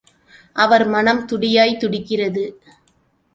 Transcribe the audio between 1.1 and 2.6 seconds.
துடியாய்த் துடிக்கிறது.